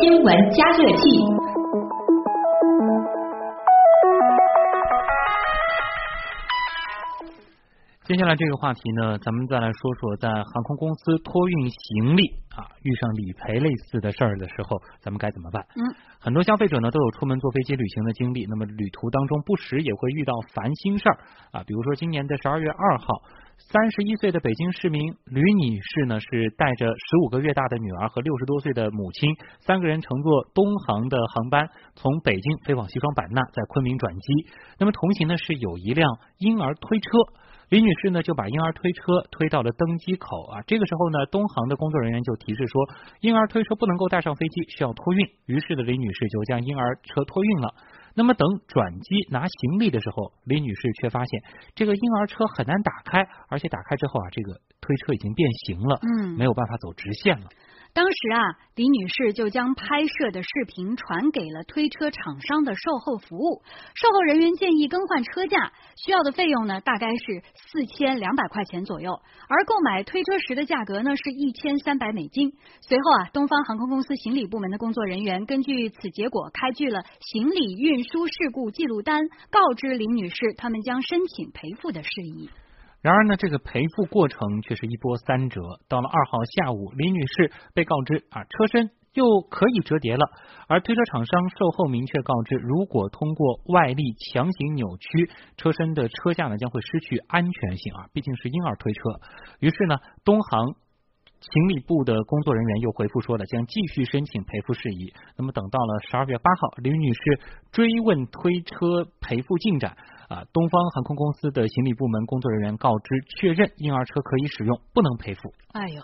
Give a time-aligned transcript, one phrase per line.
[0.00, 1.02] 新闻加热器。
[8.04, 12.22] 接下来这个话题呢，咱们再来说说在航空公司托运行李
[12.56, 15.62] 啊，遇上理赔类似的事儿的时候，咱们该怎么办？
[15.76, 21.18] 嗯，很多消费者呢都有出门坐飞机旅行的经历，那么旅途当中不时也会遇到烦心事儿
[21.52, 23.06] 啊，比如说今年的十二月二号，
[23.58, 34.32] 三十一岁的北京市民吕女士呢是带着十五个月大的女儿和六十多岁的母亲，三个人乘坐东航的航班从北京飞往西双版纳，在昆明转机。
[34.78, 36.08] 那么同行呢是有一辆
[36.38, 37.08] 婴儿推车。
[37.68, 42.88] 李女士呢就把婴儿推车推到了登机口啊，这个时候呢，东航的工作人员就提示说，
[43.20, 45.26] 婴儿推车不能够带上飞机，需要托运。
[45.44, 47.74] 于是的李女士就将婴儿车托运了。
[48.18, 51.40] 那么等转机拿行李的时候，李女士却发现
[51.76, 57.46] 这个婴儿车很难打开，而且打开之后啊，这个推车已经变形了，嗯没有办法走直线了。
[57.98, 63.60] 当时啊，李女士就将拍摄的视频传给了推车厂商的售后服务，
[63.96, 72.52] 售后人员建议更换车架，需要的费用呢大概是四千两百块钱左右，而购买推车时的价格呢是一千三百美金。
[72.82, 82.48] 随后啊，东方航空公司行李部门的工作人员根据此结果开具了行李运输事故记录单，告知林女士他们将申请赔付的事宜。
[83.00, 85.62] 然而呢，这个赔付过程却是一波三折。
[85.88, 90.26] 到了二号下午，李女士被告知啊，车身又可以折叠了，
[90.66, 99.00] 而推车厂商售后明确告知，如果通过外力强行扭曲车身的车架呢，将会失去安全性啊，毕竟是婴儿推车。
[99.60, 100.74] 于是呢，东航。
[101.40, 105.12] 行李部的工作人员又回复说了，将继续申请赔付事宜。
[105.36, 109.96] 那么等到了十二月八号，李女士追问推车赔付进展，
[110.28, 115.52] 啊，东方航空公司的行李部门工作人员告知确认婴儿车可以使用，不能赔付。
[115.72, 116.02] 哎呦，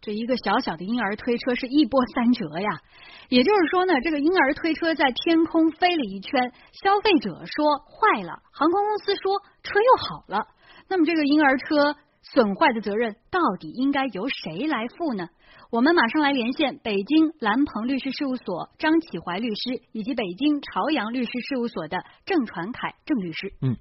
[0.00, 2.80] 这一个小小的婴儿推车是一波三折呀！
[3.28, 6.52] 也就是说呢，这个婴儿推车在天空飞了一圈，
[6.84, 10.46] 消费者说坏了，航空公司说车又好了。
[10.88, 11.96] 那么这个婴儿车
[12.32, 15.28] 损坏的责任到底应该由谁来负呢？
[15.70, 23.52] 我们马上来连线北京蓝鹏律师事务所张启怀律师以及北京朝阳律师事务所的郑传凯郑律师。
[23.62, 23.76] 嗯。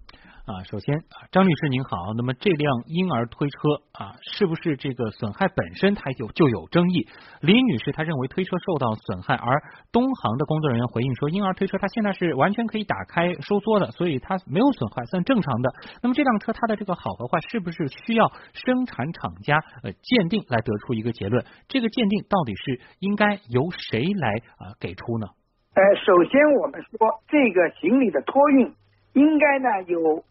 [0.45, 3.57] 啊，首先啊，张律师您好，那么这辆婴儿推车
[3.97, 7.09] 啊，是不是这个损害本身它有就有争议？
[7.41, 15.73] 李女士她认为推车受到损害，而东航的工作人员回应说，婴儿推车它现在是完全可以打开收缩的，所以它没有损坏，算正常的。
[16.03, 21.43] 那么这辆车它的这个好和坏，是不是需要生产厂家呃鉴定来得出一个结论？
[21.67, 24.29] 这个鉴定到底是应该由谁来
[24.61, 25.25] 啊给出呢？
[25.73, 28.71] 呃，首先我们说这个行李的托运
[29.13, 30.23] 应该呢有。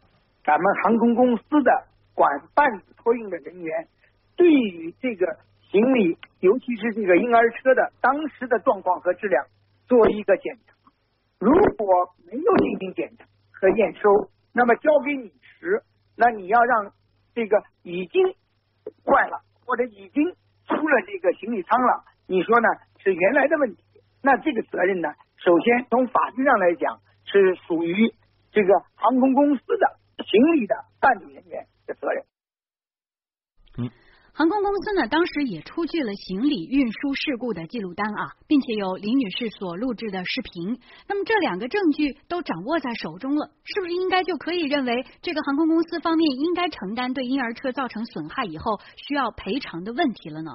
[0.45, 3.89] 咱们航空公司的管办托运的人员，
[4.37, 5.27] 对于这个
[5.71, 9.47] 行李，尤其是这个婴儿车的当时的状况和质量
[9.89, 10.75] 做一个检查。
[11.41, 14.09] 如果没有进行检查和验收，
[14.53, 15.83] 那么交给你时，
[16.17, 16.93] 那你要让
[17.35, 18.23] 这个已经
[19.05, 20.25] 坏了或者已经
[20.69, 22.69] 出了这个行李舱了，你说呢？
[22.99, 23.83] 是原来的问题，
[24.23, 25.09] 那这个责任呢？
[25.37, 28.15] 首先从法律上来讲，是属于
[28.53, 30.04] 这个航空公司的。
[30.25, 32.25] 行李的办理人员的责任。
[33.77, 33.91] 嗯，
[34.33, 40.79] 航空公司呢，当时也出具了行李运输事故的记录单啊，并且有李女士所录制的视频。
[41.09, 50.53] 那么这两个证据都掌握在手中了，是不是应该就可以认为这个航空公司方面应该承担对婴儿车造成损害以后需要赔偿的问题了呢？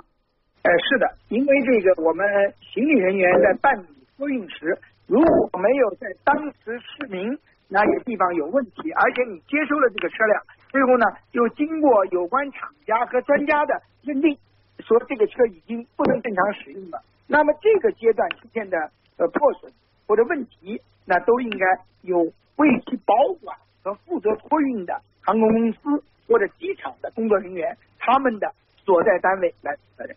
[0.63, 2.25] 呃，是的，因为这个我们
[2.73, 3.87] 行李人员在办理
[4.17, 7.37] 托运时，如果没有在当时市民。
[7.69, 8.91] 哪些地方有问题？
[8.91, 14.37] 而且你接收了这个车辆，最后呢又经过有关厂家和专家的认定，
[14.79, 17.01] 说这个车已经不能正常使用了。
[17.27, 18.77] 那么这个阶段出现的
[19.17, 19.71] 呃破损
[20.07, 21.65] 或者问题，那都应该
[22.01, 22.23] 由
[22.55, 28.51] 为其保管和负责托运的航空公司或者机场的工作人员他们的
[28.83, 30.15] 所在单位来负责任。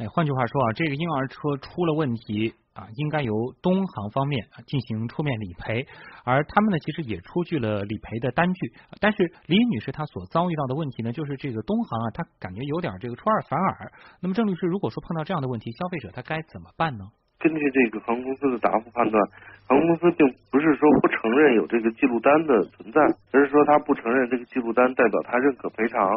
[0.00, 2.54] 哎，换句话说啊，这个婴儿车出了问题。
[2.72, 5.84] 啊，应该由东航方面进行出面理赔，
[6.24, 8.72] 而他们呢，其实也出具了理赔的单据。
[9.00, 13.90] 但是李女士她所遭遇到的问题呢，就是这个东航啊，她感觉有点这个出尔反尔。
[14.22, 17.10] 那么郑律师，如果说碰到这样的问题，消费者他该怎么办呢？
[17.40, 19.20] 根据这个航空公司的答复判断，
[19.66, 26.08] 航空公司并不是说不承认有这个记录单的存在，而是说他不承认这个记录单代表他认可赔偿。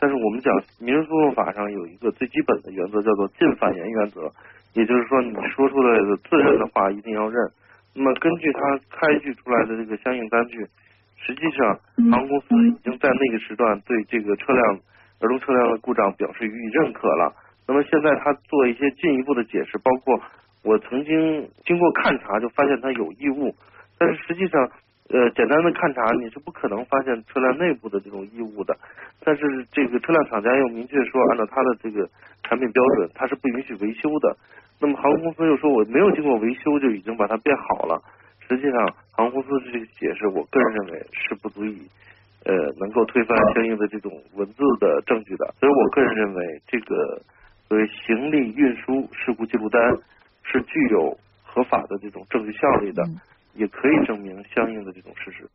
[0.00, 4.32] 但是我们讲民事诉讼法上有一个最基本的原则，叫做尽反言原则。
[4.74, 7.38] 也就是说，你说出来的自认的话一定要认。
[7.94, 8.60] 那么根据他
[8.90, 10.66] 开具出来的这个相应单据，
[11.16, 11.78] 实际上
[12.10, 14.80] 航空公司已经在那个时段对这个车辆
[15.20, 17.32] 儿童车辆的故障表示予以认可了。
[17.68, 20.20] 那么现在他做一些进一步的解释，包括
[20.64, 23.54] 我曾经经过勘查就发现他有异物，
[23.96, 24.68] 但是实际上
[25.10, 28.76] 呃简单的勘察你是不可能发现车辆内部的这种异物的。
[29.20, 32.08] 但是这个车辆厂家又明确说，按照他的这个
[32.42, 34.36] 产品标准，他是不允许维修的。
[34.80, 38.02] 那么航空公司又说我没有经过维修就已经把它变好了。
[38.48, 41.88] 实际上，航空公司这个解释，我个人认为是不足以
[42.44, 45.54] 呃能够推翻相应的这种文字的证据的。
[45.60, 47.22] 所以我个人认为，这个
[47.68, 49.80] 所谓行李运输事故记录单
[50.42, 53.02] 是具有合法的这种证据效力的，
[53.54, 55.48] 也可以证明相应的这种事实。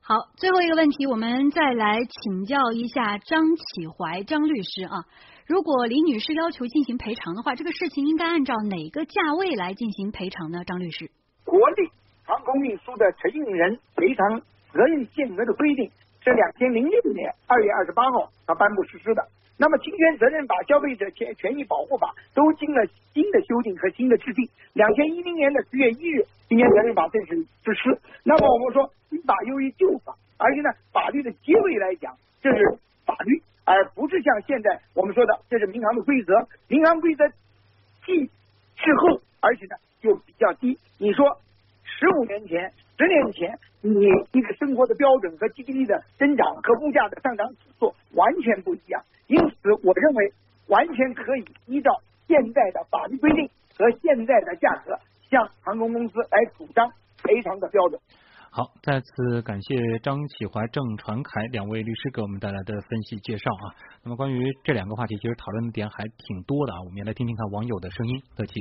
[0.00, 5.04] 好，最后一个问题，我们再来请教一下张启怀张律师啊。
[5.46, 10.62] 如果李女士要求进行赔偿的话，这个事情应该按照哪个价位来进行赔偿呢？
[10.64, 11.10] 张律师，
[11.44, 11.90] 国内
[12.24, 14.40] 航空运输的承运人赔偿
[14.72, 15.90] 责任限额的规定
[16.22, 19.26] 是两千零六年二月二十八号它颁布实施的。
[19.58, 24.46] 那么侵权责任法、消费者权权益保护法都经了新的修订和新的制定。
[24.74, 27.98] 两千一零年的十月一日，侵权责任法正式实施。
[28.22, 36.34] 那么我们说新法优于旧法，而且呢，法律的结尾来讲，这是法律，而不是像现在我们说的这是民航的规则。
[36.68, 37.26] 民航规则
[38.04, 38.26] 既
[38.76, 40.78] 滞后，而且呢又比较低。
[40.98, 41.40] 你说
[41.82, 49.02] 十五年前、十年前，你一个生活的标准和 GDP 的增长和物价的上涨指数完全不一样。
[49.82, 50.32] 我认为
[50.68, 51.90] 完全可以依照
[52.26, 54.98] 现在的法律规定和现在的价格，
[55.30, 56.90] 向航空公司来主张
[57.22, 58.00] 赔偿的标准。
[58.50, 63.74] 好，再次感谢张启怀、郑传凯两位律师给我们带来的分析介绍啊。
[64.02, 66.80] 那么，关于这两个话题，其实讨论的点还挺多的啊。
[66.80, 68.22] 我们也来听听看网友的声音。
[68.38, 68.54] 乐琪。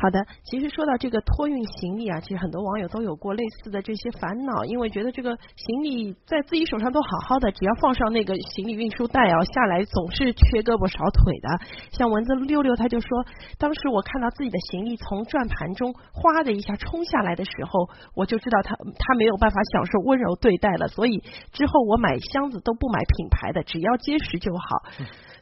[0.00, 11.48] 好的，其实说到这个托运行李啊，其实很多网友都有过类似的这些烦恼，因为觉得这个行李在自己手上都好好的，只要放上那个行李运输带啊，下来总是缺胳膊少腿的。
[11.92, 13.26] 像蚊子六六他就说，
[13.58, 21.20] 当时我看到自己的行李从转盘中哗的一下冲下来的时候，我就知道他他没有办法享受温柔对待了，所以
[21.52, 24.64] 之后我买箱子都不买品牌的，只要结实就好。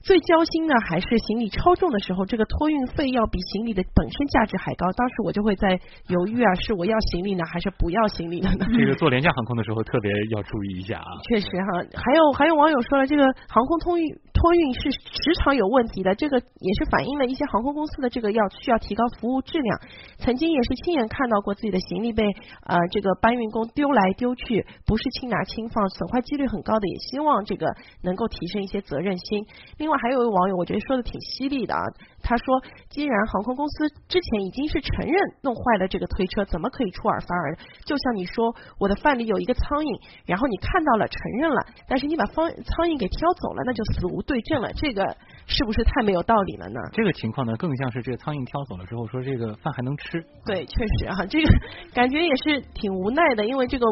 [0.02, 4.90] 最焦心的，还是行李超重的时候，这个托运费要比行李的本身价值还高。
[4.92, 5.78] 当时我就会在
[6.08, 8.50] 犹豫啊，是我要行李呢，还是不要行李呢？
[8.78, 11.08] 这个做廉价航空的时候特别要注意一下啊。
[11.28, 14.04] 确实哈，还有还有网友说了，这个航空托运
[14.38, 19.80] 托运是时常有问题的，这个也是反映了一些航空公司的这个要需要提高服务质量。
[20.18, 22.22] 曾经也是亲眼看到过自己的行李被
[22.62, 26.86] 呃这个搬运工丢来丢去，不是轻拿轻放，损坏几率很高的。
[26.88, 27.66] 也希望这个
[28.02, 29.44] 能够提升一些责任心。
[29.76, 31.82] 另外还有一位网友，我觉得说的挺犀利的啊。
[32.28, 32.44] 他说，
[32.90, 37.56] 既然航空公司之前已经是承认弄坏了这个推车，怎么可以出尔反尔？
[37.86, 41.56] 就像你说，我的饭里有一个苍蝇，然后你看到了，承认了，
[41.88, 44.70] 但是你把方苍蝇给挑走了，那就死无对证了。
[44.74, 45.16] 这个
[45.46, 46.78] 是不是太没有道理了呢？
[46.92, 50.22] 这个情况呢，更像是这个苍蝇挑走了之后，说这个饭还能吃。
[50.44, 51.48] 对，确实啊，这个
[51.94, 53.86] 感觉也是挺无奈的，因为这个。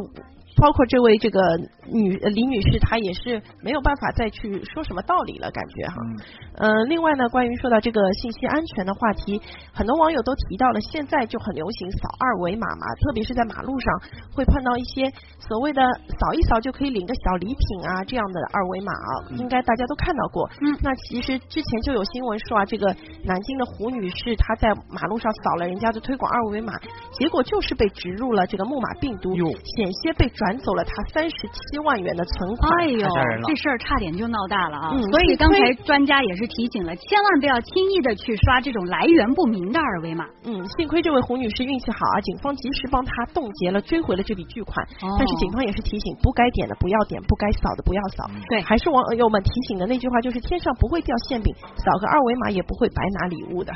[0.57, 1.41] 包括这位这个
[1.93, 5.95] 女李女士，她也是没有办法再去说什么道理了，感觉哈。
[6.01, 6.17] 嗯。
[6.57, 9.41] 呃另外呢，关于说到这个信息安全的话题，
[9.75, 14.01] 很多网友都提到了，现在就很流行扫二维码嘛，特别是在马路上
[14.35, 15.83] 会碰到一些所谓的
[16.19, 20.49] 扫一扫就可以领个小礼品啊这样的二维码啊，应该大家都看到过。
[20.63, 20.75] 嗯。
[20.83, 22.87] 那其实之前就有新闻说啊，这个
[23.25, 26.73] 南京的胡女士她在马路上扫了人家的推广二维码，
[27.13, 30.46] 结果就是被植入了这个木马病毒，险些被转。
[30.47, 33.09] 转走了他三十七万元的存款，哎呦，
[33.49, 34.95] 这事儿差点就闹大了啊！
[35.11, 40.25] 所以刚才专家也是提醒了，千万不要轻易的去刷这种来源不明的二维码。
[40.45, 44.87] 嗯，幸亏这位胡女士运气好啊，警方及时帮她冻结了，追回了这笔巨款。
[45.01, 48.31] 但是警方也是提醒，不该点的不要点，不该扫的不要扫。
[48.49, 53.73] 对，还是网友们提醒的那句话，就是天上不会掉馅饼，扫个二维码也不会白拿礼物的。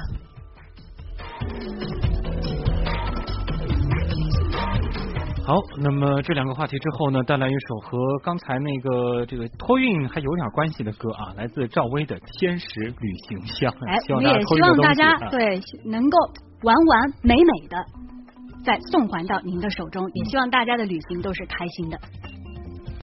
[5.51, 13.73] 好，那么这两个话题之后呢，带来一首和刚才那个这个托运还有点关系的歌啊，来自赵薇的《天使旅行箱》。
[13.89, 16.17] 哎，我也希望大家对能够
[16.63, 17.77] 完完美美的
[18.65, 21.99] 再送还到您的手中，也希望大家的旅行都是开心的。